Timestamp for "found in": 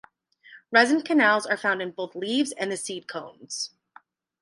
1.57-1.91